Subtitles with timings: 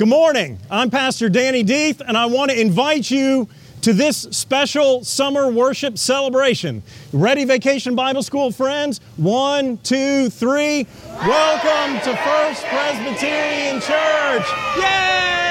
[0.00, 0.58] Good morning.
[0.70, 3.46] I'm Pastor Danny Deeth, and I want to invite you
[3.82, 6.82] to this special summer worship celebration.
[7.12, 9.02] Ready, Vacation Bible School friends?
[9.18, 10.86] One, two, three.
[11.06, 14.46] Welcome to First Presbyterian Church.
[14.78, 15.49] Yay!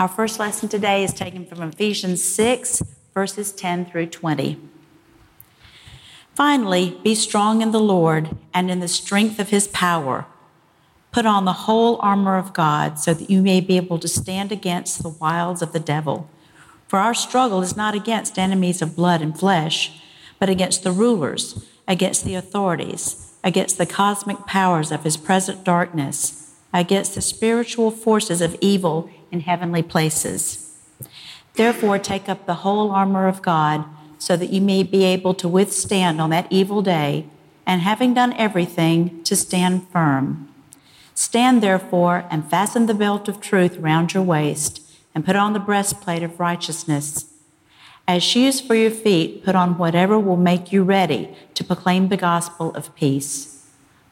[0.00, 2.82] Our first lesson today is taken from Ephesians 6,
[3.12, 4.58] verses 10 through 20.
[6.34, 10.24] Finally, be strong in the Lord and in the strength of his power.
[11.12, 14.50] Put on the whole armor of God so that you may be able to stand
[14.50, 16.30] against the wiles of the devil.
[16.88, 20.00] For our struggle is not against enemies of blood and flesh,
[20.38, 26.49] but against the rulers, against the authorities, against the cosmic powers of his present darkness,
[26.72, 30.76] against the spiritual forces of evil in heavenly places.
[31.54, 33.84] Therefore, take up the whole armor of God
[34.18, 37.26] so that you may be able to withstand on that evil day,
[37.66, 40.48] and having done everything, to stand firm.
[41.14, 44.82] Stand therefore and fasten the belt of truth round your waist,
[45.14, 47.26] and put on the breastplate of righteousness.
[48.06, 52.16] As shoes for your feet, put on whatever will make you ready to proclaim the
[52.16, 53.49] gospel of peace.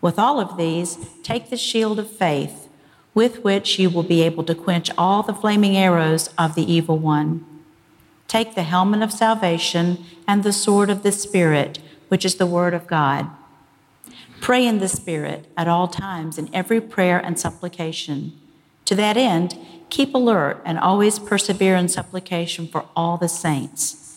[0.00, 2.68] With all of these, take the shield of faith
[3.14, 6.96] with which you will be able to quench all the flaming arrows of the evil
[6.96, 7.44] one.
[8.28, 12.74] Take the helmet of salvation and the sword of the Spirit, which is the Word
[12.74, 13.28] of God.
[14.40, 18.38] Pray in the Spirit at all times in every prayer and supplication.
[18.84, 19.58] To that end,
[19.90, 24.07] keep alert and always persevere in supplication for all the saints.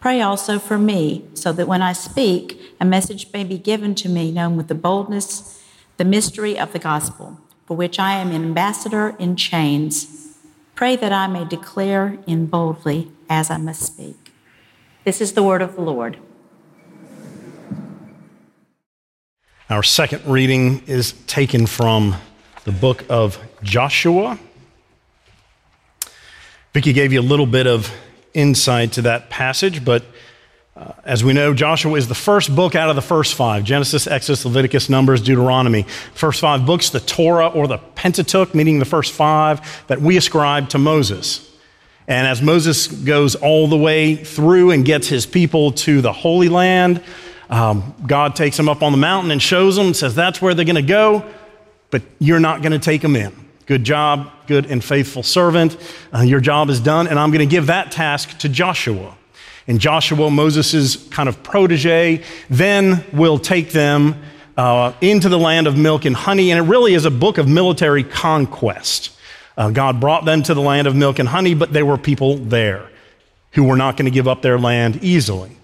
[0.00, 4.08] Pray also for me, so that when I speak, a message may be given to
[4.08, 5.62] me known with the boldness,
[5.98, 7.38] the mystery of the gospel
[7.70, 10.36] for which I am an ambassador in chains.
[10.74, 14.32] Pray that I may declare in boldly as I must speak.
[15.04, 16.18] This is the word of the Lord.
[19.68, 22.16] Our second reading is taken from
[22.64, 24.36] the book of Joshua.
[26.74, 27.94] Vicki gave you a little bit of
[28.34, 30.04] insight to that passage, but
[30.76, 34.06] uh, as we know, Joshua is the first book out of the first five Genesis,
[34.06, 35.82] Exodus, Leviticus, Numbers, Deuteronomy.
[36.14, 40.70] First five books, the Torah or the Pentateuch, meaning the first five that we ascribe
[40.70, 41.46] to Moses.
[42.08, 46.48] And as Moses goes all the way through and gets his people to the Holy
[46.48, 47.02] Land,
[47.50, 50.64] um, God takes them up on the mountain and shows them, says, That's where they're
[50.64, 51.24] going to go,
[51.90, 53.34] but you're not going to take them in.
[53.70, 55.76] Good job, good and faithful servant.
[56.12, 59.16] Uh, your job is done, and I'm going to give that task to Joshua
[59.68, 64.20] and Joshua, Moses' kind of protege, then will take them
[64.56, 66.50] uh, into the land of milk and honey.
[66.50, 69.16] And it really is a book of military conquest.
[69.56, 72.38] Uh, God brought them to the land of milk and honey, but there were people
[72.38, 72.90] there
[73.52, 75.56] who were not going to give up their land easily.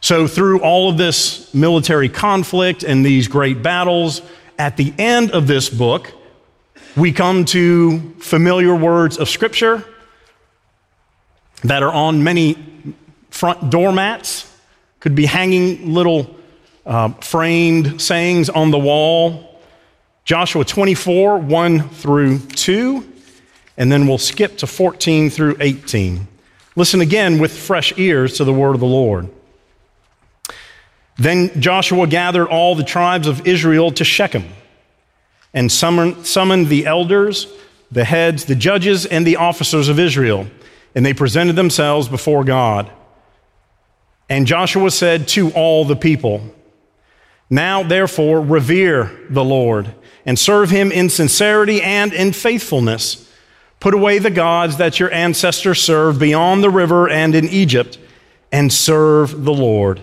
[0.00, 4.22] So, through all of this military conflict and these great battles,
[4.58, 6.14] at the end of this book,
[6.96, 9.84] we come to familiar words of Scripture
[11.64, 12.94] that are on many
[13.30, 14.52] front doormats,
[15.00, 16.36] could be hanging little
[16.84, 19.60] uh, framed sayings on the wall.
[20.24, 23.12] Joshua 24, 1 through 2,
[23.76, 26.28] and then we'll skip to 14 through 18.
[26.76, 29.28] Listen again with fresh ears to the word of the Lord.
[31.16, 34.44] Then Joshua gathered all the tribes of Israel to Shechem
[35.54, 37.46] and summoned the elders,
[37.90, 40.46] the heads, the judges, and the officers of Israel,
[40.94, 42.90] and they presented themselves before God.
[44.28, 46.42] And Joshua said to all the people,
[47.50, 53.28] Now therefore revere the Lord and serve him in sincerity and in faithfulness.
[53.80, 57.98] Put away the gods that your ancestors served beyond the river and in Egypt,
[58.50, 60.00] and serve the Lord.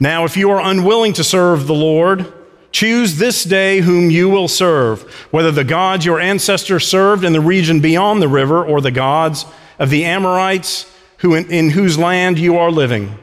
[0.00, 2.32] Now, if you are unwilling to serve the Lord,
[2.72, 7.40] choose this day whom you will serve, whether the gods your ancestors served in the
[7.40, 9.44] region beyond the river or the gods
[9.78, 13.16] of the Amorites who in, in whose land you are living.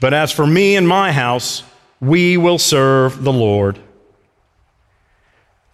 [0.00, 1.62] But as for me and my house,
[2.00, 3.78] we will serve the Lord.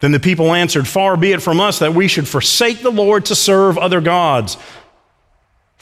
[0.00, 3.24] Then the people answered, Far be it from us that we should forsake the Lord
[3.26, 4.56] to serve other gods.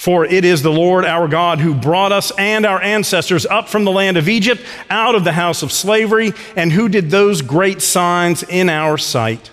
[0.01, 3.85] For it is the Lord our God who brought us and our ancestors up from
[3.85, 7.83] the land of Egypt, out of the house of slavery, and who did those great
[7.83, 9.51] signs in our sight.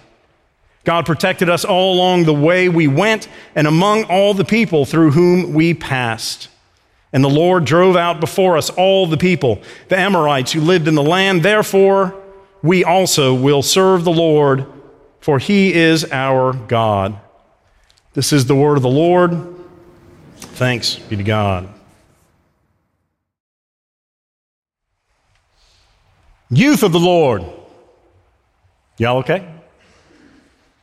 [0.86, 5.12] God protected us all along the way we went and among all the people through
[5.12, 6.48] whom we passed.
[7.12, 10.96] And the Lord drove out before us all the people, the Amorites who lived in
[10.96, 11.44] the land.
[11.44, 12.16] Therefore,
[12.64, 14.66] we also will serve the Lord,
[15.20, 17.20] for he is our God.
[18.14, 19.57] This is the word of the Lord.
[20.58, 21.70] Thanks be to God.
[26.50, 27.44] Youth of the Lord.
[28.98, 29.48] Y'all okay?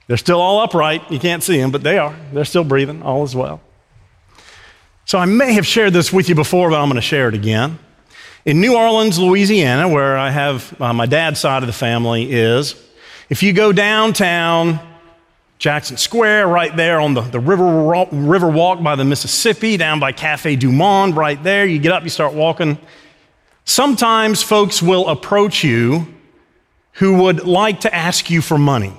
[0.06, 1.10] They're still all upright.
[1.10, 2.14] You can't see them, but they are.
[2.32, 3.02] They're still breathing.
[3.02, 3.60] All is well.
[5.06, 7.34] So I may have shared this with you before, but I'm going to share it
[7.34, 7.80] again.
[8.44, 12.80] In New Orleans, Louisiana, where I have uh, my dad's side of the family is,
[13.28, 14.78] if you go downtown,
[15.64, 20.12] Jackson Square, right there on the, the river, river walk by the Mississippi, down by
[20.12, 22.76] Cafe Du Monde, right there, you get up, you start walking.
[23.64, 26.06] Sometimes folks will approach you
[26.92, 28.92] who would like to ask you for money.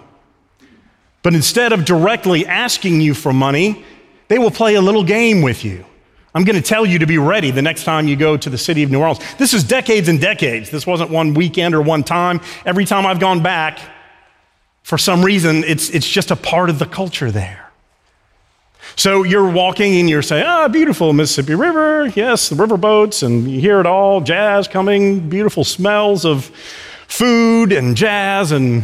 [1.22, 3.86] But instead of directly asking you for money,
[4.28, 5.86] they will play a little game with you.
[6.34, 8.58] I'm going to tell you to be ready the next time you go to the
[8.58, 9.24] city of New Orleans.
[9.38, 10.72] This is decades and decades.
[10.72, 12.42] This wasn't one weekend or one time.
[12.66, 13.78] Every time I've gone back,
[14.86, 17.72] for some reason, it's, it's just a part of the culture there.
[18.96, 22.06] So you're walking and you're saying, ah, beautiful Mississippi River.
[22.16, 26.52] Yes, the river boats, and you hear it all jazz coming, beautiful smells of
[27.08, 28.84] food and jazz and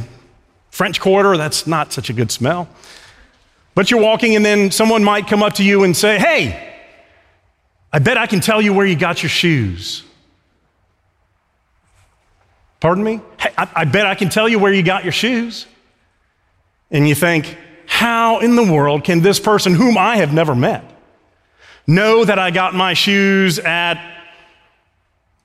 [0.71, 1.37] French Quarter.
[1.37, 2.67] That's not such a good smell.
[3.75, 6.81] But you're walking, and then someone might come up to you and say, hey,
[7.93, 10.03] I bet I can tell you where you got your shoes.
[12.79, 13.21] Pardon me?
[13.39, 15.67] Hey, I, I, bet I can tell you where you got your shoes.
[16.91, 17.57] And you think,
[17.87, 20.83] how in the world can this person, whom I have never met,
[21.87, 24.09] know that I got my shoes at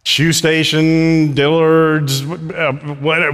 [0.03, 2.27] Shoe Station, Dillard's, uh,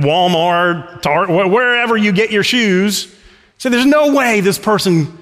[0.01, 1.05] Walmart,
[1.51, 3.15] wherever you get your shoes?
[3.59, 5.19] So there's no way this person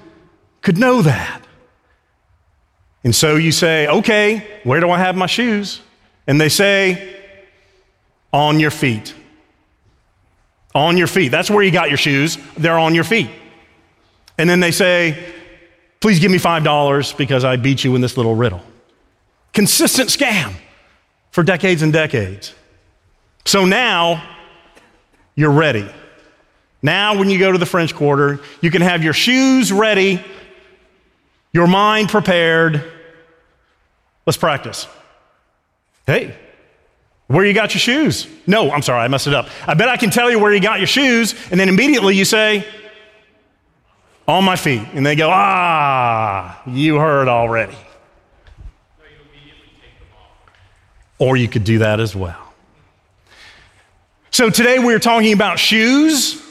[0.61, 1.41] could know that.
[3.03, 5.81] And so you say, okay, where do I have my shoes?
[6.27, 7.19] And they say,
[8.31, 9.13] on your feet.
[10.73, 11.29] On your feet.
[11.29, 12.37] That's where you got your shoes.
[12.57, 13.29] They're on your feet.
[14.37, 15.33] And then they say,
[15.99, 18.61] please give me $5 because I beat you in this little riddle.
[19.53, 20.53] Consistent scam
[21.31, 22.53] for decades and decades.
[23.45, 24.23] So now
[25.35, 25.89] you're ready.
[26.81, 30.23] Now, when you go to the French Quarter, you can have your shoes ready
[31.53, 32.83] your mind prepared.
[34.25, 34.87] Let's practice.
[36.05, 36.35] Hey,
[37.31, 38.27] where you got your shoes?
[38.45, 39.47] No, I'm sorry, I messed it up.
[39.67, 42.25] I bet I can tell you where you got your shoes, and then immediately you
[42.25, 42.65] say,
[44.27, 44.85] on my feet.
[44.93, 47.75] And they go, ah, you heard already.
[51.19, 52.53] Or you could do that as well.
[54.31, 56.41] So today we're talking about shoes.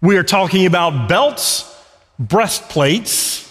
[0.00, 1.64] We are talking about belts,
[2.18, 3.42] breastplates,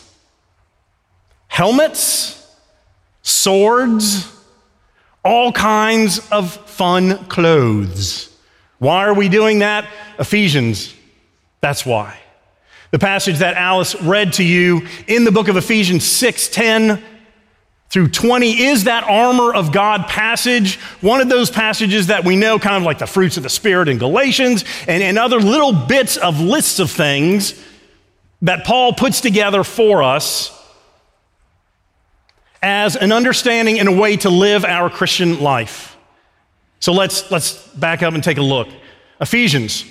[1.48, 2.56] helmets,
[3.22, 4.35] swords,
[5.26, 8.30] all kinds of fun clothes.
[8.78, 9.90] Why are we doing that?
[10.20, 10.94] Ephesians.
[11.62, 12.20] That's why.
[12.92, 17.04] The passage that Alice read to you in the book of Ephesians 6 10
[17.90, 22.60] through 20 is that armor of God passage, one of those passages that we know,
[22.60, 26.18] kind of like the fruits of the Spirit in Galatians, and, and other little bits
[26.18, 27.60] of lists of things
[28.42, 30.55] that Paul puts together for us
[32.66, 35.96] as an understanding and a way to live our Christian life.
[36.80, 38.68] So let's, let's back up and take a look.
[39.22, 39.86] Ephesians,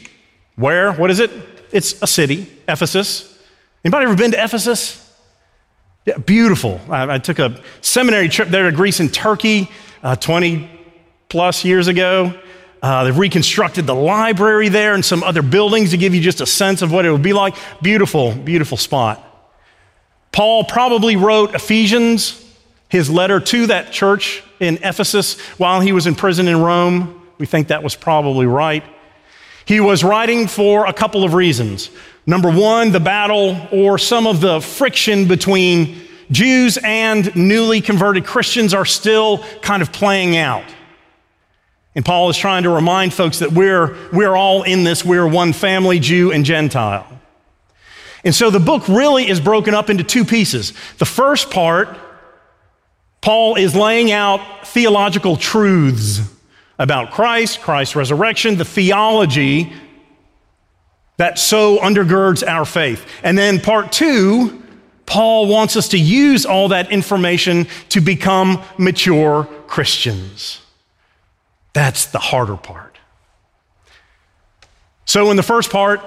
[0.56, 0.92] where?
[0.92, 1.30] What is it?
[1.70, 3.38] It's a city, Ephesus.
[3.84, 5.00] Anybody ever been to Ephesus?
[6.04, 6.80] Yeah, beautiful.
[6.90, 9.70] I, I took a seminary trip there to Greece and Turkey
[10.02, 10.68] uh, 20
[11.28, 12.36] plus years ago.
[12.82, 16.46] Uh, they've reconstructed the library there and some other buildings to give you just a
[16.46, 17.54] sense of what it would be like.
[17.82, 19.22] Beautiful, beautiful spot.
[20.32, 22.43] Paul probably wrote Ephesians
[22.94, 27.20] his letter to that church in Ephesus while he was in prison in Rome.
[27.38, 28.84] We think that was probably right.
[29.64, 31.90] He was writing for a couple of reasons.
[32.24, 38.72] Number one, the battle or some of the friction between Jews and newly converted Christians
[38.72, 40.64] are still kind of playing out.
[41.96, 45.04] And Paul is trying to remind folks that we're, we're all in this.
[45.04, 47.08] We're one family, Jew and Gentile.
[48.22, 50.74] And so the book really is broken up into two pieces.
[50.98, 51.98] The first part
[53.24, 56.20] Paul is laying out theological truths
[56.78, 59.72] about Christ, Christ's resurrection, the theology
[61.16, 63.06] that so undergirds our faith.
[63.22, 64.62] And then part two,
[65.06, 70.60] Paul wants us to use all that information to become mature Christians.
[71.72, 72.98] That's the harder part.
[75.06, 76.02] So, in the first part,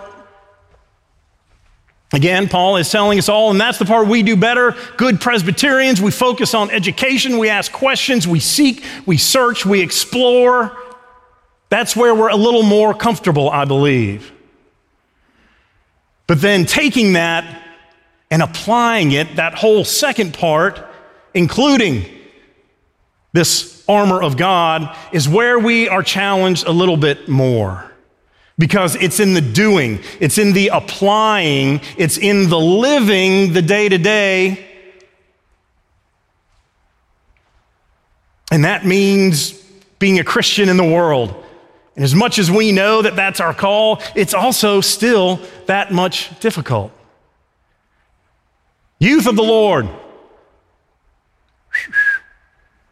[2.14, 4.76] Again, Paul is telling us all, and that's the part we do better.
[4.96, 10.78] Good Presbyterians, we focus on education, we ask questions, we seek, we search, we explore.
[11.70, 14.32] That's where we're a little more comfortable, I believe.
[16.28, 17.64] But then taking that
[18.32, 20.86] and applying it, that whole second part,
[21.34, 22.06] including
[23.34, 27.92] this armor of God, is where we are challenged a little bit more.
[28.60, 33.88] Because it's in the doing, it's in the applying, it's in the living the day
[33.88, 34.66] to day.
[38.52, 39.52] And that means
[40.00, 41.44] being a Christian in the world.
[41.96, 46.40] And as much as we know that that's our call, it's also still that much
[46.40, 46.92] difficult.
[49.00, 49.88] Youth of the Lord.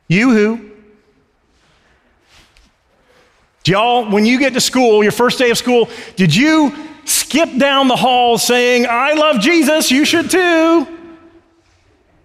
[0.07, 0.71] You who?
[3.67, 7.87] Y'all, when you get to school, your first day of school, did you skip down
[7.87, 10.87] the hall saying, I love Jesus, you should too?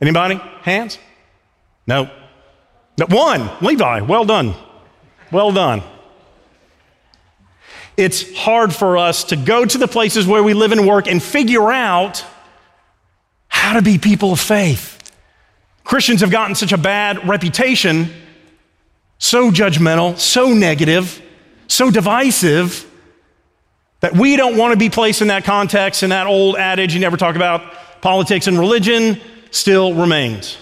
[0.00, 0.36] Anybody?
[0.62, 0.98] Hands?
[1.86, 2.10] No.
[2.98, 3.06] no.
[3.06, 4.54] One, Levi, well done.
[5.30, 5.82] Well done.
[7.96, 11.22] It's hard for us to go to the places where we live and work and
[11.22, 12.24] figure out
[13.48, 14.96] how to be people of faith.
[15.84, 18.10] Christians have gotten such a bad reputation,
[19.18, 21.20] so judgmental, so negative,
[21.70, 22.86] so divisive,
[24.00, 27.00] that we don't want to be placed in that context, and that old adage you
[27.00, 27.62] never talk about
[28.00, 30.56] politics and religion still remains.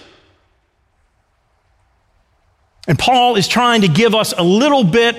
[2.87, 5.15] And Paul is trying to give us a little bit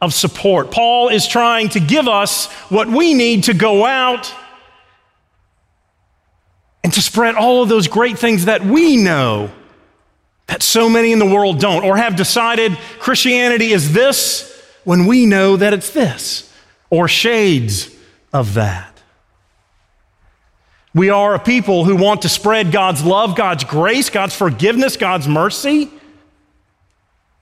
[0.00, 0.70] of support.
[0.70, 4.32] Paul is trying to give us what we need to go out
[6.84, 9.50] and to spread all of those great things that we know
[10.46, 14.55] that so many in the world don't, or have decided Christianity is this
[14.86, 16.48] when we know that it's this,
[16.90, 17.90] or shades
[18.32, 19.02] of that.
[20.94, 25.26] We are a people who want to spread God's love, God's grace, God's forgiveness, God's
[25.26, 25.90] mercy,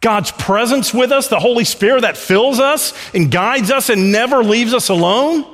[0.00, 4.42] God's presence with us, the Holy Spirit that fills us and guides us and never
[4.42, 5.44] leaves us alone.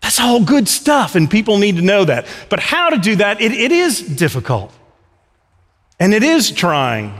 [0.00, 2.26] That's all good stuff, and people need to know that.
[2.48, 4.72] But how to do that, it, it is difficult.
[6.00, 7.14] And it is trying.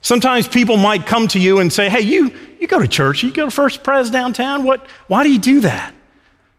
[0.00, 3.32] Sometimes people might come to you and say, Hey, you, you go to church, you
[3.32, 4.64] go to First Pres downtown.
[4.64, 5.92] What, why do you do that?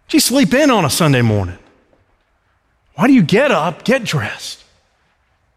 [0.07, 1.57] Do you sleep in on a Sunday morning?
[2.95, 4.63] Why do you get up, get dressed,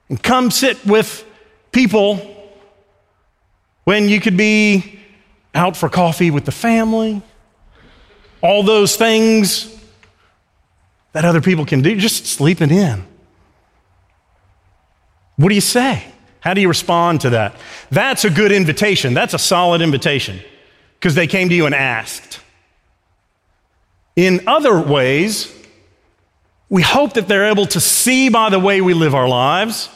[0.08, 1.24] and come sit with
[1.72, 2.36] people
[3.84, 5.00] when you could be
[5.54, 7.22] out for coffee with the family?
[8.42, 9.68] all those things
[11.12, 13.04] that other people can do, just sleeping in.
[15.36, 16.04] What do you say?
[16.42, 17.54] How do you respond to that?
[17.90, 19.14] That's a good invitation.
[19.14, 20.40] That's a solid invitation
[20.98, 22.40] because they came to you and asked.
[24.16, 25.54] In other ways,
[26.68, 29.88] we hope that they're able to see by the way we live our lives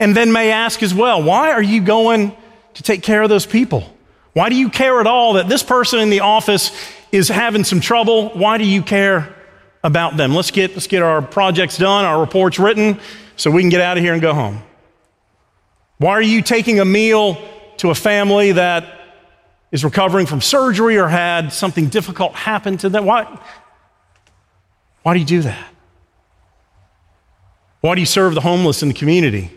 [0.00, 2.36] and then may ask as well, why are you going
[2.74, 3.84] to take care of those people?
[4.32, 6.72] Why do you care at all that this person in the office
[7.12, 9.34] is having some trouble, why do you care
[9.84, 10.34] about them?
[10.34, 12.98] Let's get, let's get our projects done, our reports written,
[13.36, 14.62] so we can get out of here and go home.
[15.98, 17.38] Why are you taking a meal
[17.78, 19.00] to a family that
[19.72, 23.04] is recovering from surgery or had something difficult happen to them?
[23.04, 23.38] Why,
[25.02, 25.72] why do you do that?
[27.80, 29.50] Why do you serve the homeless in the community?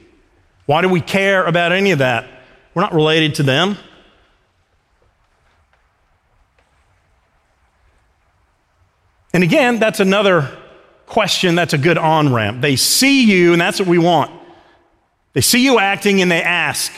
[0.65, 2.27] Why do we care about any of that?
[2.73, 3.77] We're not related to them.
[9.33, 10.57] And again, that's another
[11.05, 12.61] question that's a good on ramp.
[12.61, 14.38] They see you, and that's what we want.
[15.33, 16.91] They see you acting and they ask,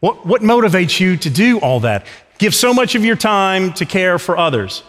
[0.00, 2.06] what, what motivates you to do all that?
[2.38, 4.82] Give so much of your time to care for others.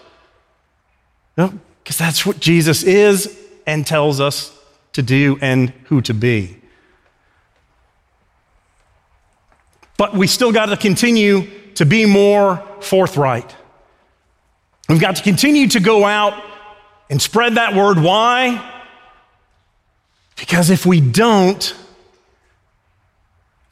[1.37, 4.57] No, because that's what Jesus is and tells us
[4.93, 6.57] to do and who to be.
[9.97, 13.55] But we still got to continue to be more forthright.
[14.89, 16.43] We've got to continue to go out
[17.09, 17.99] and spread that word.
[17.99, 18.69] Why?
[20.35, 21.75] Because if we don't,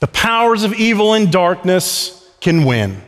[0.01, 3.01] the powers of evil and darkness can win.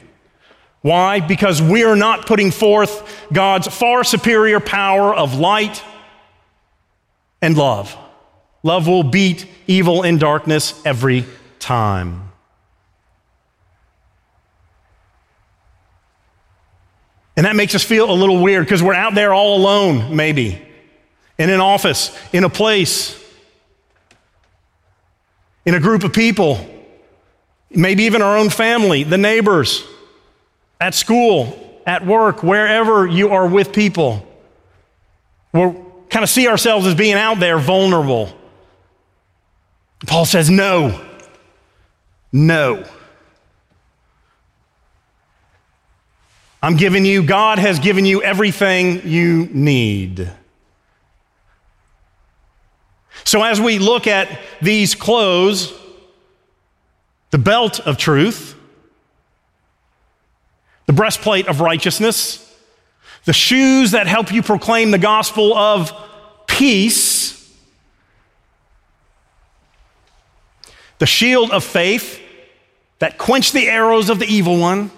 [0.82, 1.20] Why?
[1.20, 5.84] Because we are not putting forth God's far superior power of light
[7.42, 7.98] and love.
[8.62, 11.26] Love will beat evil and darkness every
[11.60, 12.32] time.
[17.36, 20.62] And that makes us feel a little weird because we're out there all alone, maybe,
[21.40, 23.20] in an office, in a place,
[25.66, 26.70] in a group of people,
[27.74, 29.84] maybe even our own family, the neighbors,
[30.80, 34.26] at school, at work, wherever you are with people.
[35.52, 35.62] We
[36.10, 38.30] kind of see ourselves as being out there vulnerable.
[40.06, 41.00] Paul says, no,
[42.32, 42.84] no.
[46.62, 50.32] I'm giving you, God has given you everything you need.
[53.26, 55.74] So, as we look at these clothes,
[57.34, 58.56] the belt of truth,
[60.86, 62.56] the breastplate of righteousness,
[63.26, 65.92] the shoes that help you proclaim the gospel of
[66.46, 67.52] peace,
[71.00, 72.22] the shield of faith
[73.00, 74.92] that quench the arrows of the evil one,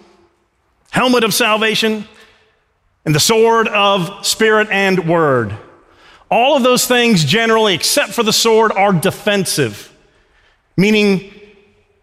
[0.91, 2.05] helmet of salvation,
[3.05, 5.55] and the sword of spirit and word.
[6.29, 9.89] All of those things, generally, except for the sword, are defensive,
[10.75, 11.31] meaning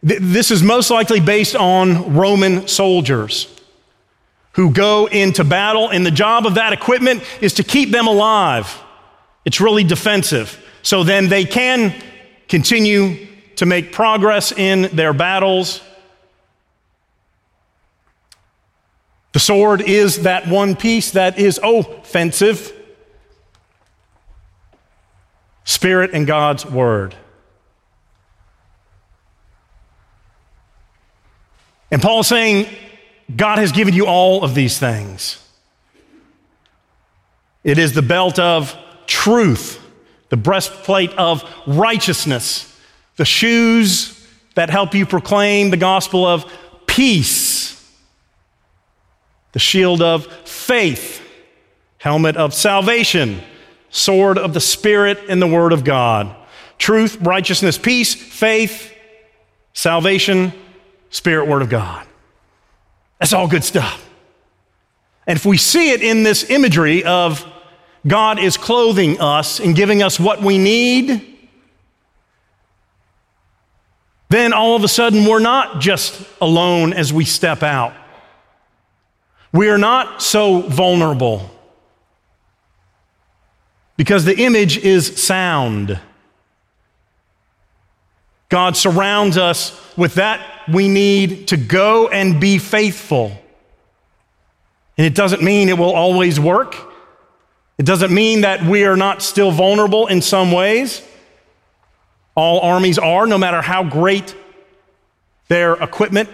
[0.07, 3.49] th- this is most likely based on Roman soldiers
[4.53, 8.83] who go into battle, and the job of that equipment is to keep them alive.
[9.45, 10.63] It's really defensive.
[10.83, 11.95] So then they can
[12.49, 15.81] continue to make progress in their battles.
[19.33, 22.73] The sword is that one piece that is offensive
[25.65, 27.15] Spirit and God's Word.
[31.93, 32.69] And Paul is saying,
[33.37, 35.39] God has given you all of these things.
[37.63, 38.75] It is the belt of
[39.07, 39.79] truth,
[40.31, 42.81] the breastplate of righteousness,
[43.17, 46.51] the shoes that help you proclaim the gospel of
[46.87, 47.79] peace,
[49.53, 51.21] the shield of faith,
[51.99, 53.43] helmet of salvation,
[53.91, 56.35] sword of the Spirit and the Word of God.
[56.79, 58.93] Truth, righteousness, peace, faith,
[59.75, 60.53] salvation,
[61.13, 62.05] Spirit, Word of God.
[63.21, 64.11] That's all good stuff.
[65.29, 67.47] And if we see it in this imagery of
[68.05, 71.39] God is clothing us and giving us what we need,
[74.29, 77.93] then all of a sudden we're not just alone as we step out.
[79.53, 81.49] We are not so vulnerable
[83.97, 86.01] because the image is sound.
[88.49, 93.33] God surrounds us with that we need to go and be faithful.
[94.97, 96.77] And it doesn't mean it will always work.
[97.79, 101.03] It doesn't mean that we are not still vulnerable in some ways.
[102.35, 104.35] All armies are, no matter how great
[105.49, 106.29] their equipment.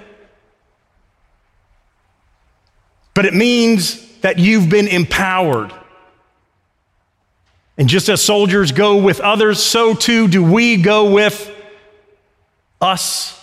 [3.15, 5.73] But it means that you've been empowered.
[7.77, 11.55] And just as soldiers go with others, so too do we go with
[12.81, 13.38] us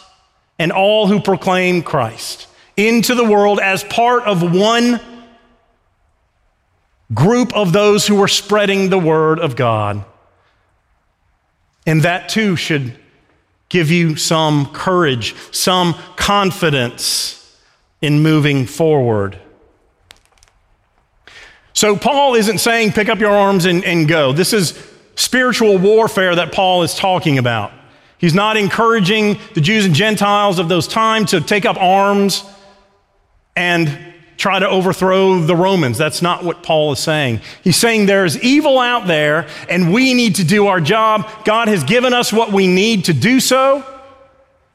[0.58, 5.00] and all who proclaim Christ into the world as part of one
[7.14, 10.04] group of those who are spreading the word of God.
[11.86, 12.98] And that too should
[13.70, 17.60] give you some courage, some confidence
[18.02, 19.40] in moving forward.
[21.74, 24.32] So, Paul isn't saying pick up your arms and, and go.
[24.32, 24.80] This is
[25.16, 27.72] spiritual warfare that Paul is talking about.
[28.18, 32.44] He's not encouraging the Jews and Gentiles of those times to take up arms
[33.56, 35.98] and try to overthrow the Romans.
[35.98, 37.42] That's not what Paul is saying.
[37.64, 41.30] He's saying there's evil out there and we need to do our job.
[41.46, 43.84] God has given us what we need to do so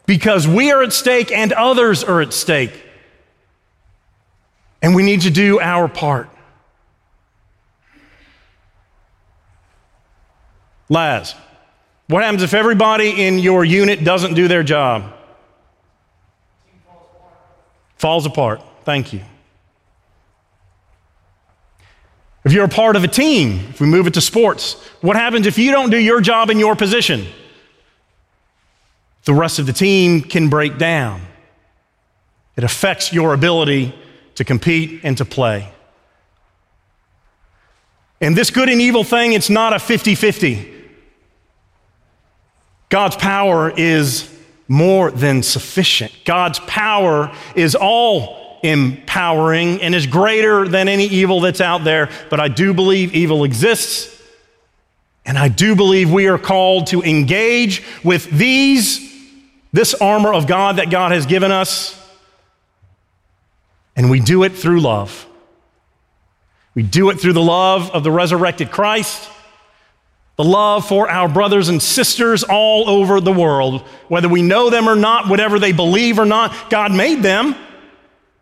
[0.07, 2.73] because we are at stake and others are at stake.
[4.83, 6.31] And we need to do our part.
[10.89, 11.35] Laz.
[12.11, 15.13] What happens if everybody in your unit doesn't do their job?
[17.99, 18.61] Falls apart.
[18.83, 19.21] Thank you.
[22.45, 25.47] If you're a part of a team, if we move it to sports, what happens
[25.47, 27.29] if you don't do your job in your position?
[29.23, 31.21] The rest of the team can break down.
[32.57, 33.95] It affects your ability
[34.35, 35.71] to compete and to play.
[38.21, 40.80] And this good and evil thing, it's not a 50 50.
[42.91, 44.29] God's power is
[44.69, 46.13] more than sufficient.
[46.25, 52.11] God's power is all empowering and is greater than any evil that's out there.
[52.29, 54.21] But I do believe evil exists.
[55.25, 59.01] And I do believe we are called to engage with these,
[59.73, 61.97] this armor of God that God has given us.
[63.97, 65.27] And we do it through love.
[66.75, 69.29] We do it through the love of the resurrected Christ
[70.41, 74.89] the love for our brothers and sisters all over the world, whether we know them
[74.89, 76.71] or not, whatever they believe or not.
[76.71, 77.55] God made them,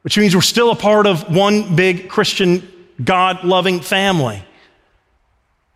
[0.03, 4.41] which means we're still a part of one big Christian, God loving family.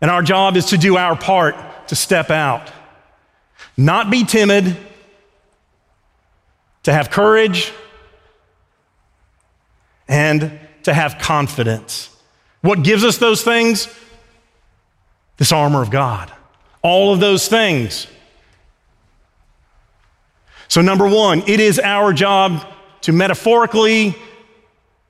[0.00, 1.56] And our job is to do our part
[1.88, 2.70] to step out,
[3.76, 4.76] not be timid,
[6.84, 7.72] to have courage,
[10.06, 12.16] and to have confidence.
[12.60, 13.88] What gives us those things?
[15.42, 16.30] This armor of God.
[16.82, 18.06] All of those things.
[20.68, 22.64] So, number one, it is our job
[23.00, 24.14] to metaphorically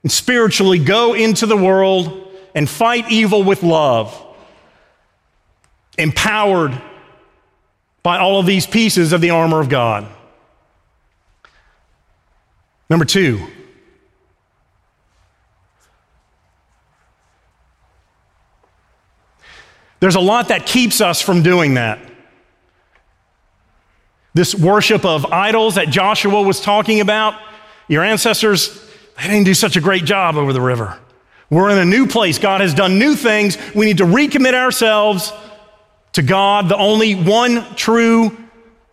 [0.02, 4.18] and spiritually go into the world and fight evil with love,
[5.98, 6.80] empowered
[8.02, 10.06] by all of these pieces of the armor of God.
[12.88, 13.46] Number two,
[20.02, 22.00] there's a lot that keeps us from doing that.
[24.34, 27.40] This worship of idols that Joshua was talking about,
[27.86, 28.84] your ancestors,
[29.16, 30.98] they didn't do such a great job over the river.
[31.50, 32.40] We're in a new place.
[32.40, 33.56] God has done new things.
[33.76, 35.32] We need to recommit ourselves
[36.14, 38.36] to God, the only one true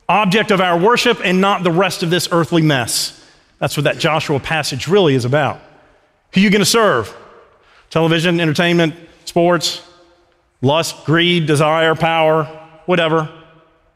[0.08, 3.20] object of our worship, and not the rest of this earthly mess.
[3.58, 5.60] That's what that Joshua passage really is about.
[6.36, 7.12] Who are you going to serve?
[7.90, 8.94] Television, entertainment,
[9.26, 9.82] sports,
[10.62, 12.46] lust, greed, desire, power,
[12.86, 13.30] whatever,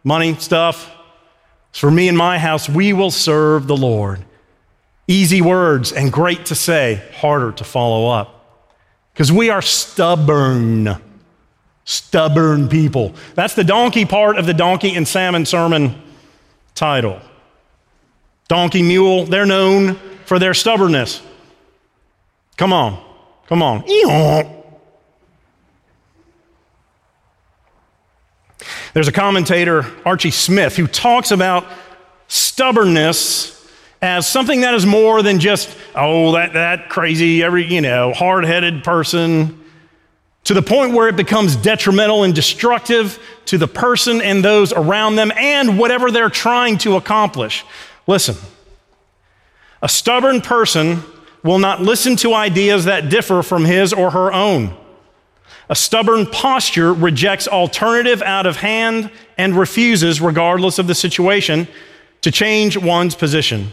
[0.03, 0.91] money, stuff.
[1.71, 4.23] For me and my house, we will serve the Lord.
[5.07, 8.39] Easy words and great to say, harder to follow up.
[9.13, 10.95] Because we are stubborn,
[11.83, 13.13] stubborn people.
[13.35, 16.01] That's the donkey part of the donkey and salmon sermon
[16.73, 17.19] title.
[18.47, 19.95] Donkey, mule, they're known
[20.25, 21.21] for their stubbornness.
[22.57, 23.03] Come on,
[23.47, 23.83] come on.
[28.93, 31.65] There's a commentator, Archie Smith, who talks about
[32.27, 33.49] stubbornness
[34.01, 38.45] as something that is more than just, oh, that, that crazy, every, you know, hard
[38.45, 39.63] headed person,
[40.43, 45.15] to the point where it becomes detrimental and destructive to the person and those around
[45.15, 47.63] them and whatever they're trying to accomplish.
[48.07, 48.35] Listen,
[49.81, 51.01] a stubborn person
[51.43, 54.75] will not listen to ideas that differ from his or her own.
[55.69, 61.67] A stubborn posture rejects alternative out of hand and refuses, regardless of the situation,
[62.21, 63.71] to change one's position.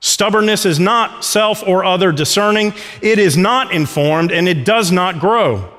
[0.00, 5.20] Stubbornness is not self or other discerning, it is not informed, and it does not
[5.20, 5.70] grow.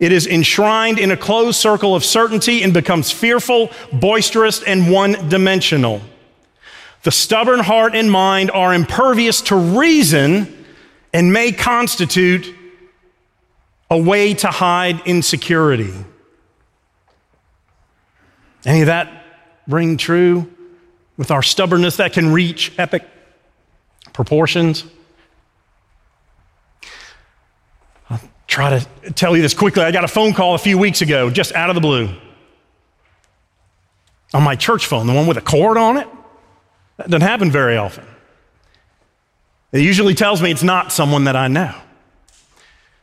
[0.00, 5.28] It is enshrined in a closed circle of certainty and becomes fearful, boisterous, and one
[5.28, 6.02] dimensional.
[7.04, 10.64] The stubborn heart and mind are impervious to reason
[11.12, 12.52] and may constitute
[13.92, 15.92] a way to hide insecurity.
[18.64, 19.26] Any of that
[19.68, 20.50] ring true
[21.18, 23.06] with our stubbornness that can reach epic
[24.14, 24.86] proportions?
[28.08, 29.82] I'll try to tell you this quickly.
[29.82, 32.08] I got a phone call a few weeks ago, just out of the blue,
[34.32, 36.08] on my church phone, the one with a cord on it.
[36.96, 38.06] That doesn't happen very often.
[39.70, 41.74] It usually tells me it's not someone that I know.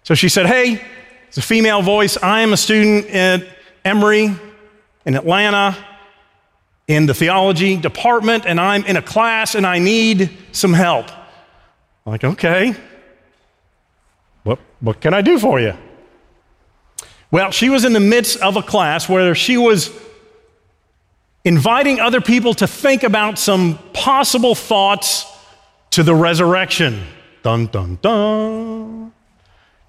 [0.10, 0.82] So she said, Hey,
[1.28, 2.17] it's a female voice.
[2.17, 3.48] I am a student at
[3.86, 4.36] Emory
[5.06, 5.78] in Atlanta
[6.88, 11.12] in the theology department, and I'm in a class and I need some help.
[11.12, 12.74] I'm like, okay,
[14.41, 15.76] what, what can I do for you?
[17.30, 19.91] Well, she was in the midst of a class where she was
[21.45, 25.32] inviting other people to think about some possible thoughts
[25.91, 27.00] to the resurrection.
[27.43, 28.99] Dun, dun, dun.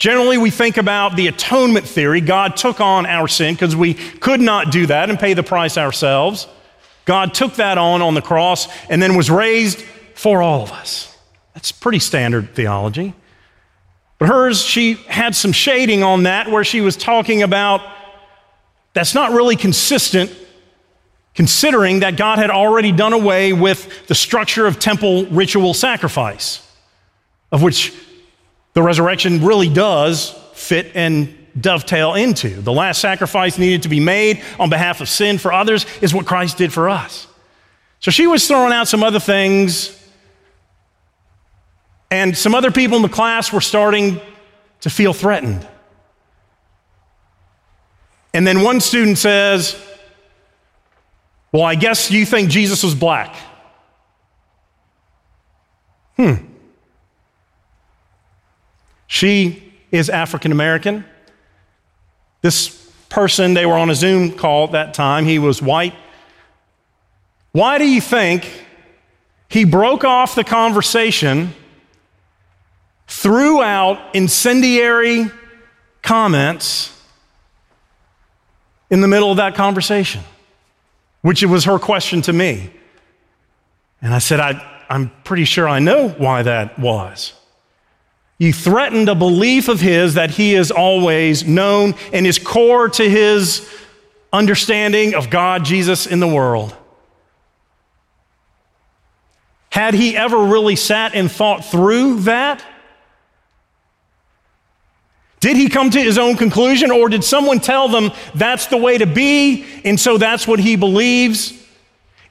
[0.01, 2.23] Generally, we think about the atonement theory.
[2.23, 5.77] God took on our sin because we could not do that and pay the price
[5.77, 6.49] ourselves.
[7.05, 9.83] God took that on on the cross and then was raised
[10.15, 11.15] for all of us.
[11.53, 13.13] That's pretty standard theology.
[14.19, 17.83] But hers, she had some shading on that where she was talking about
[18.95, 20.35] that's not really consistent
[21.35, 26.67] considering that God had already done away with the structure of temple ritual sacrifice,
[27.53, 27.95] of which
[28.75, 32.49] the resurrection really does fit and dovetail into.
[32.49, 36.27] The last sacrifice needed to be made on behalf of sin for others is what
[36.27, 37.27] Christ did for us.
[37.99, 39.97] So she was throwing out some other things,
[42.11, 44.21] and some other people in the class were starting
[44.81, 45.67] to feel threatened.
[48.33, 49.77] And then one student says,
[51.53, 53.37] Well, I guess you think Jesus was black.
[56.17, 56.50] Hmm.
[59.11, 61.05] She is African American.
[62.43, 62.69] This
[63.09, 65.95] person, they were on a Zoom call at that time, he was white.
[67.51, 68.49] Why do you think
[69.49, 71.53] he broke off the conversation,
[73.09, 75.29] threw out incendiary
[76.03, 76.97] comments
[78.91, 80.23] in the middle of that conversation?
[81.23, 82.71] Which it was her question to me.
[84.01, 87.33] And I said, I, I'm pretty sure I know why that was.
[88.41, 93.07] You threatened a belief of his that he is always known and is core to
[93.07, 93.71] his
[94.33, 96.75] understanding of God, Jesus, in the world.
[99.69, 102.65] Had he ever really sat and thought through that?
[105.41, 108.97] Did he come to his own conclusion, or did someone tell them that's the way
[108.97, 111.53] to be, and so that's what he believes?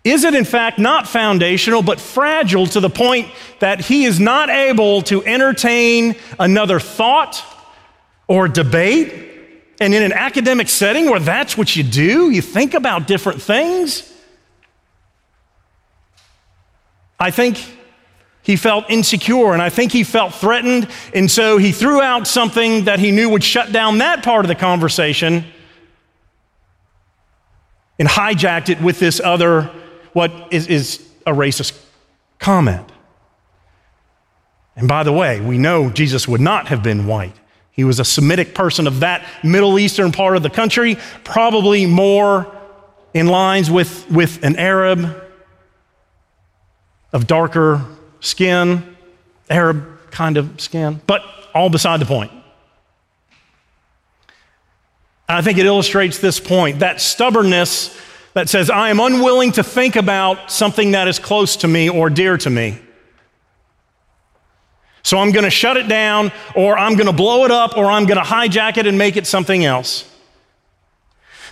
[0.03, 4.49] Is it, in fact, not foundational, but fragile to the point that he is not
[4.49, 7.43] able to entertain another thought
[8.27, 9.27] or debate?
[9.81, 14.05] And in an academic setting where that's what you do, you think about different things?
[17.19, 17.57] I think
[18.41, 20.88] he felt insecure and I think he felt threatened.
[21.13, 24.47] And so he threw out something that he knew would shut down that part of
[24.47, 25.45] the conversation
[27.99, 29.69] and hijacked it with this other,
[30.13, 31.78] what is, is a racist
[32.39, 32.89] comment.
[34.76, 37.36] And by the way, we know Jesus would not have been white.
[37.72, 42.54] He was a Semitic person of that Middle Eastern part of the country, probably more
[43.13, 45.24] in lines with, with an Arab
[47.12, 47.86] of darker
[48.19, 48.95] skin,
[49.50, 52.32] Arab kind of skin, but all beside the point.
[55.28, 57.95] I think it illustrates this point that stubbornness
[58.34, 62.10] that says, I am unwilling to think about something that is close to me or
[62.10, 62.80] dear to me.
[65.04, 67.86] So I'm going to shut it down, or I'm going to blow it up, or
[67.86, 70.06] I'm going to hijack it and make it something else.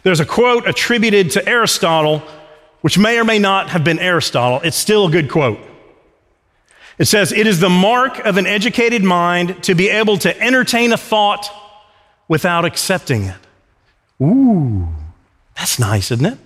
[0.03, 2.21] There's a quote attributed to Aristotle,
[2.81, 4.61] which may or may not have been Aristotle.
[4.63, 5.59] It's still a good quote.
[6.99, 10.91] It says, It is the mark of an educated mind to be able to entertain
[10.93, 11.49] a thought
[12.27, 13.37] without accepting it.
[14.21, 14.87] Ooh,
[15.55, 16.37] that's nice, isn't it?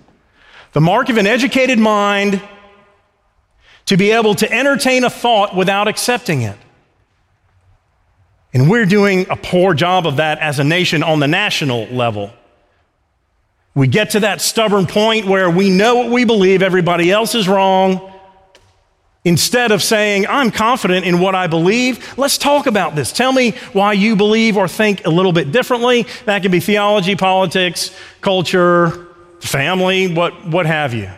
[0.72, 2.42] The mark of an educated mind
[3.86, 6.56] to be able to entertain a thought without accepting it.
[8.54, 12.32] And we're doing a poor job of that as a nation on the national level.
[13.74, 17.48] We get to that stubborn point where we know what we believe, everybody else is
[17.48, 18.12] wrong,
[19.24, 23.12] Instead of saying, I'm confident in what I believe, let's talk about this.
[23.12, 26.06] Tell me why you believe or think a little bit differently.
[26.24, 29.06] That could be theology, politics, culture,
[29.42, 31.10] family, what, what have you.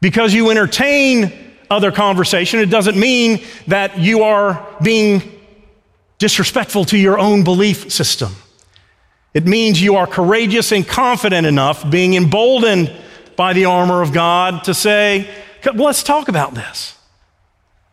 [0.00, 1.32] Because you entertain
[1.70, 5.22] other conversation, it doesn't mean that you are being
[6.18, 8.32] disrespectful to your own belief system.
[9.34, 12.92] It means you are courageous and confident enough, being emboldened
[13.36, 15.28] by the armor of God to say,
[15.74, 16.96] let's talk about this.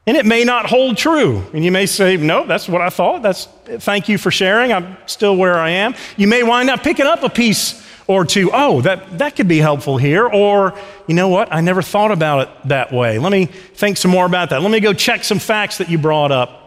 [0.06, 1.44] And it may not hold true.
[1.54, 3.22] And you may say, no, that's what I thought.
[3.22, 4.74] That's, thank you for sharing.
[4.74, 5.96] I'm still where I am.
[6.18, 9.60] You may wind up picking up a piece or to, Oh, that, that could be
[9.60, 10.28] helpful here.
[10.28, 11.54] Or, you know what?
[11.54, 13.20] I never thought about it that way.
[13.20, 14.62] Let me think some more about that.
[14.62, 16.60] Let me go check some facts that you brought up.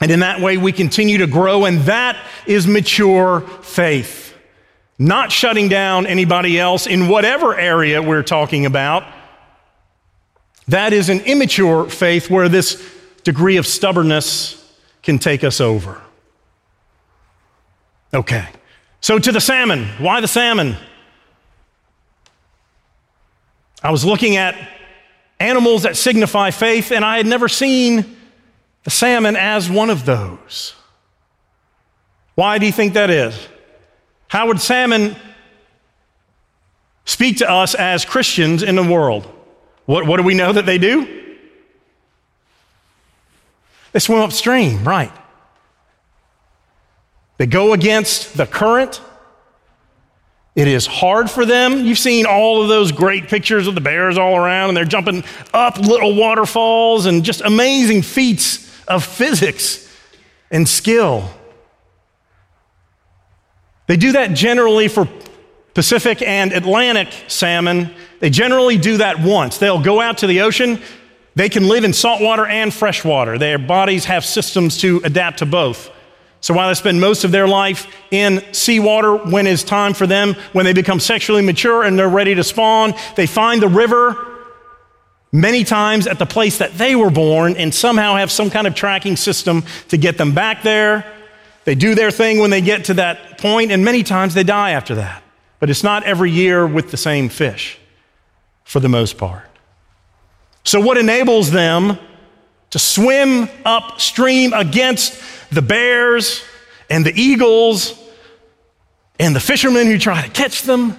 [0.00, 4.34] And in that way, we continue to grow, and that is mature faith.
[4.98, 9.04] Not shutting down anybody else in whatever area we're talking about
[10.68, 12.82] that is an immature faith where this
[13.22, 14.62] degree of stubbornness
[15.02, 16.00] can take us over.
[18.12, 18.48] Okay,
[19.06, 19.86] so to the salmon.
[19.98, 20.74] Why the salmon?
[23.80, 24.56] I was looking at
[25.38, 28.16] animals that signify faith, and I had never seen
[28.82, 30.74] the salmon as one of those.
[32.34, 33.38] Why do you think that is?
[34.26, 35.14] How would salmon
[37.04, 39.24] speak to us as Christians in the world?
[39.84, 41.06] What, what do we know that they do?
[43.92, 45.12] They swim upstream, right.
[47.38, 49.00] They go against the current.
[50.54, 51.84] It is hard for them.
[51.84, 55.22] You've seen all of those great pictures of the bears all around, and they're jumping
[55.52, 59.86] up little waterfalls and just amazing feats of physics
[60.50, 61.30] and skill.
[63.86, 65.06] They do that generally for
[65.76, 69.58] Pacific and Atlantic salmon, they generally do that once.
[69.58, 70.80] They'll go out to the ocean.
[71.34, 73.36] They can live in saltwater and freshwater.
[73.36, 75.90] Their bodies have systems to adapt to both.
[76.40, 80.34] So while they spend most of their life in seawater, when it's time for them,
[80.52, 84.36] when they become sexually mature and they're ready to spawn, they find the river
[85.32, 88.74] many times at the place that they were born and somehow have some kind of
[88.74, 91.12] tracking system to get them back there.
[91.64, 94.70] They do their thing when they get to that point, and many times they die
[94.70, 95.22] after that.
[95.58, 97.78] But it's not every year with the same fish,
[98.64, 99.48] for the most part.
[100.62, 101.98] So, what enables them
[102.70, 106.42] to swim upstream against the bears
[106.90, 107.98] and the eagles
[109.18, 110.98] and the fishermen who try to catch them?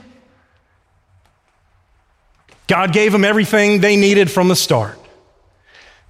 [2.67, 4.97] God gave them everything they needed from the start.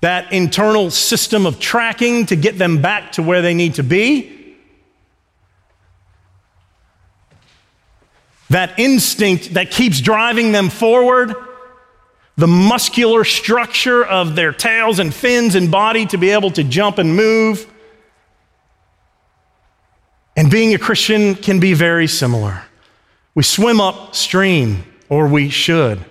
[0.02, 4.56] that internal system of tracking to get them back to where they need to be.
[8.50, 11.36] That instinct that keeps driving them forward,
[12.38, 17.00] the muscular structure of their tails and fins and body to be able to jump
[17.00, 17.66] and move.
[20.36, 22.64] And being a Christian can be very similar.
[23.34, 26.06] We swim upstream, or we should.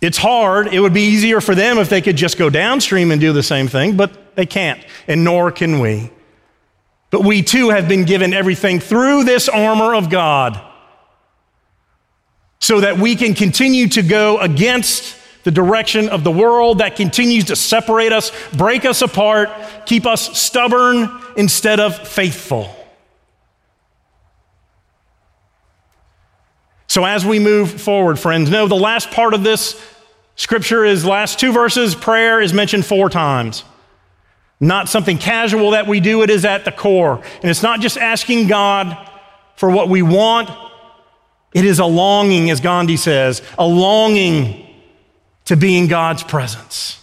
[0.00, 0.74] It's hard.
[0.74, 3.44] It would be easier for them if they could just go downstream and do the
[3.44, 6.10] same thing, but they can't, and nor can we.
[7.10, 10.60] But we too have been given everything through this armor of God
[12.60, 17.44] so that we can continue to go against the direction of the world that continues
[17.46, 19.48] to separate us, break us apart,
[19.86, 22.76] keep us stubborn instead of faithful.
[26.86, 29.80] So, as we move forward, friends, know the last part of this
[30.34, 31.94] scripture is last two verses.
[31.94, 33.64] Prayer is mentioned four times.
[34.58, 37.22] Not something casual that we do, it is at the core.
[37.40, 39.08] And it's not just asking God
[39.56, 40.50] for what we want,
[41.52, 44.66] it is a longing, as Gandhi says, a longing
[45.46, 46.96] to be in God's presence.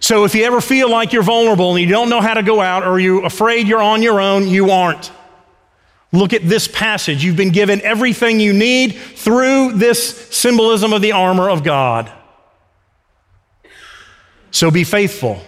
[0.00, 2.60] So if you ever feel like you're vulnerable and you don't know how to go
[2.60, 5.10] out or you're afraid you're on your own, you aren't.
[6.12, 7.24] Look at this passage.
[7.24, 12.12] You've been given everything you need through this symbolism of the armor of God.
[14.50, 15.40] So be faithful,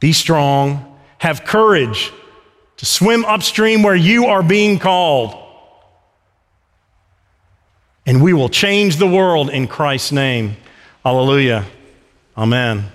[0.00, 2.12] be strong, have courage
[2.80, 5.34] to swim upstream where you are being called.
[8.06, 10.56] And we will change the world in Christ's name.
[11.04, 11.66] Hallelujah.
[12.38, 12.90] Amen.